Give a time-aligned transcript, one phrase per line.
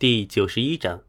[0.00, 1.02] 第九十一章，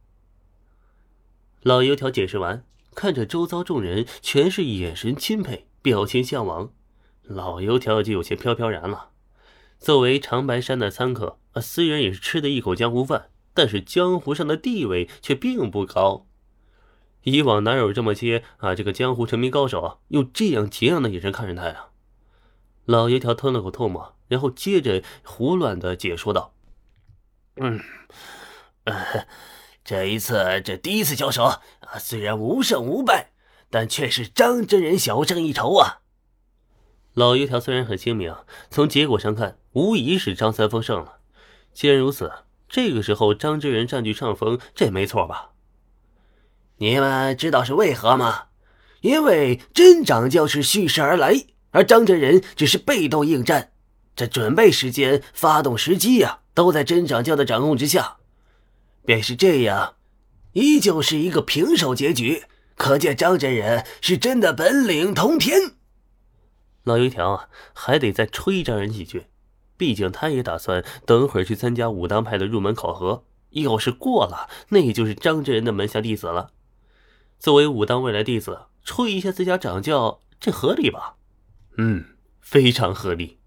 [1.61, 6.73] 老油条解释完，看着周遭众人，全是眼神钦佩，表情向往。
[7.23, 9.11] 老油条就有些飘飘然了。
[9.79, 16.27] 作为长白山的参客，啊，虽然也是吃的一口江湖饭，但是江湖上的地位却并不高。
[17.23, 21.91] 以往哪有这么些啊这个江湖成名高手啊，用这样结样的眼神看着他呀？
[22.83, 26.53] 老油条吞了口唾沫，然后接着胡乱的解说道
[27.55, 27.79] ：“嗯。”
[28.85, 29.25] 呃，
[29.83, 31.61] 这一次这第一次交手啊，
[31.99, 33.31] 虽然无胜无败，
[33.69, 35.99] 但却是张真人小胜一筹啊。
[37.13, 38.33] 老油条虽然很精明，
[38.69, 41.17] 从结果上看，无疑是张三丰胜了。
[41.73, 42.31] 既然如此，
[42.69, 45.51] 这个时候张真人占据上风，这没错吧？
[46.77, 48.45] 你们知道是为何吗？
[49.01, 51.33] 因为真掌教是蓄势而来，
[51.71, 53.73] 而张真人只是被动应战，
[54.15, 58.17] 这准备时间、发动时机呀，都在真掌教的掌控之下。
[59.05, 59.95] 便是这样，
[60.53, 62.43] 依旧是一个平手结局。
[62.75, 65.75] 可见张真人是真的本领通天。
[66.83, 69.27] 老油条啊，还得再吹张人几句，
[69.77, 73.23] 毕竟他也打算等会儿去参加武当派的入门考核。
[73.51, 76.51] 要是过了，那也就是张真人的门下弟子了。
[77.37, 81.17] 作为武当未来弟子，吹一下自家掌教，这合理吧？
[81.77, 82.05] 嗯，
[82.39, 83.39] 非常合理。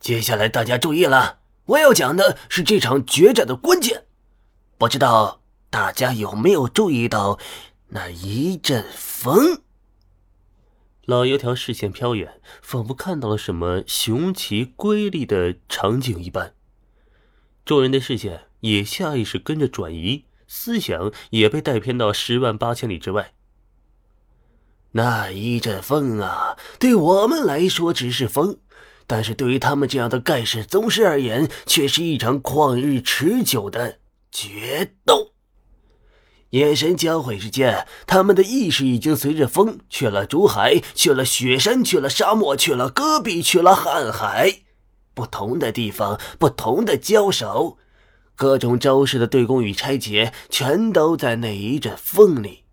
[0.00, 1.41] 接下来大家注意了。
[1.66, 4.04] 我要讲的是这场决战的关键，
[4.78, 7.38] 不知道大家有没有注意到
[7.88, 9.62] 那一阵风？
[11.04, 16.54] 老油条视线飘远，仿佛看到了什么雄奇瑰丽的场景一般。
[17.64, 23.34] 众人的视线也下意识跟着转移，思想也被带偏到十万八千里之外。
[24.92, 28.58] 那一阵风啊，对我们来说只是风。
[29.12, 33.98] 但是对于他们这样的盖世宗师而言，却是一场旷日持久的
[34.30, 35.32] 决斗。
[36.52, 44.62] 眼神交汇之间，他们的意识已经随着风去了竹海，去了雪山，去了沙漠，去了戈壁，去了瀚海。
[45.12, 47.76] 不同的地方，不同的交手，
[48.34, 52.64] 各种招式的对攻与拆解，全都在那一阵风里。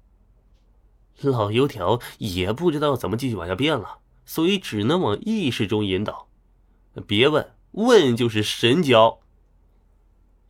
[1.19, 3.97] 老油条也不知道怎么继续往下变了。
[4.25, 6.28] 所以只能往意识中引导，
[7.07, 9.19] 别问，问就是神交。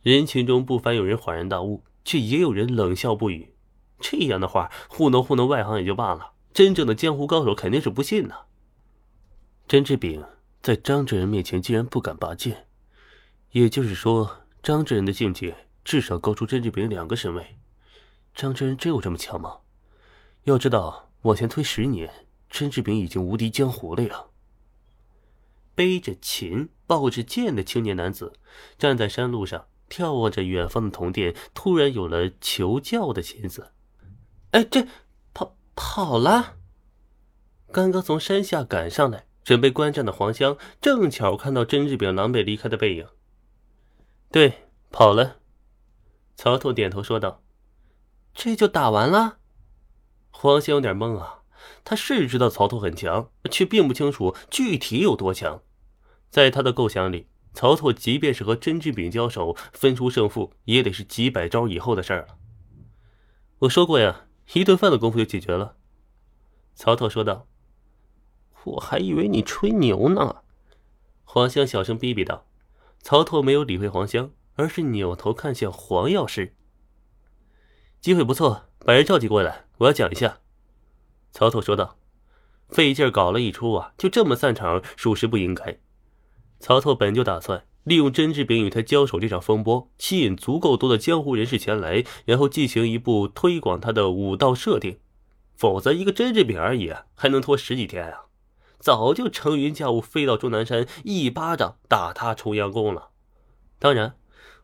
[0.02, 3.54] 人群中不凡有人恍然大悟，却也有人冷笑不语。
[4.00, 8.46] 这样的话糊弄糊弄外行也就罢了，真正的江湖高手肯定是不信的。
[9.68, 10.24] 甄志炳
[10.62, 12.66] 在张志仁面前竟然不敢拔剑，
[13.50, 17.58] 也就是说，张志仁的境界至少高出甄志炳两个身位。
[18.34, 19.58] 张真人真有这么强吗？
[20.44, 22.10] 要知道，往前推十年。
[22.48, 24.24] 甄志炳已经无敌江湖了呀！
[25.80, 28.34] 背着琴、抱着剑的青年男子
[28.76, 33.72] 站在山路上，眺望着远方的铜殿，突然有了求教的心思。
[34.50, 34.86] 哎，这
[35.32, 36.58] 跑跑了！
[37.72, 43.06] 刚刚从山下赶上来，准备观战的黄香正巧看到甄志炳狼狈离开的背影。
[44.30, 45.38] 对，跑了。
[46.36, 47.42] 曹拓点头说道
[48.36, 49.38] ：“这就打完了？”
[50.28, 51.38] 黄香有点懵啊。
[51.84, 55.62] 他是知道曹拓很强，却并不清楚具体有多强。
[56.30, 62.38] 在他的构想里，曹拓即便是和甄志炳交手，分出胜负也得是几百招以后的事儿了。
[63.58, 65.76] 我说过呀，一顿饭的功夫就解决了。
[66.74, 67.46] 曹拓说道
[68.64, 70.36] ：“我还以为你吹牛呢。”
[71.24, 72.46] 黄香小声逼逼道。
[73.02, 76.54] 曹拓没有理会黄香，而是扭头看向黄药师。
[78.00, 80.40] 机会不错，把人召集过来，我要讲一下。
[81.32, 81.98] 曹操说道
[82.68, 85.80] ：“费劲搞了一出啊，就这么散场，属实不应该。”
[86.60, 94.98] 曹操本就打算利用甄志炳与他交手这场风波，吸引足够多的江湖人士前来，然后进行一步推广他的武道设定。
[95.56, 98.26] 否则，一个甄志炳而已，还能拖十几天啊？
[98.78, 103.08] 早就乘云驾雾飞到终南山，一巴掌打他重阳功了。
[103.78, 104.14] 当然，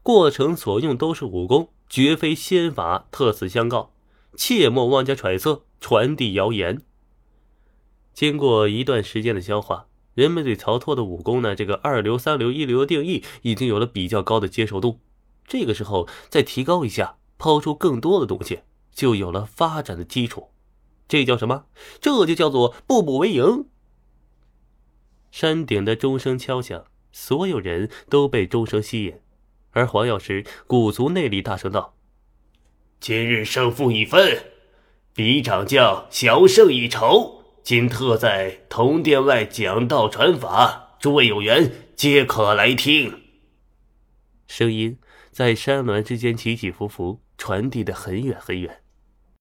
[0.02, 3.08] 过程所用都是武功，绝非仙法。
[3.10, 3.92] 特此相告，
[4.36, 5.62] 切莫妄加揣测。
[5.78, 6.80] 传递谣言。
[8.14, 9.86] 经过一段时间的消化，
[10.16, 14.98] 人们对曹拓的武功呢，这个二流、三流、一流的定义已经有了比较高的接受度。
[15.46, 18.60] 这个时候再提高一下，抛出更多的东西，
[18.90, 20.48] 就有了发展的基础。
[21.06, 21.66] 这叫什么？
[22.00, 23.66] 这就叫做步步为营。
[25.30, 29.20] 山顶的钟声敲响，所有人都被钟声吸引，
[29.72, 31.94] 而黄药师鼓足内力，大声道
[32.98, 34.46] ：“今日胜负已分。”
[35.12, 37.35] 比掌教小胜一筹，
[37.66, 43.24] 今特在铜殿外讲道传法，诸位有缘皆可来听。
[44.46, 45.00] 声音
[45.32, 48.82] 在山峦之间起起伏伏，传递的很远很远。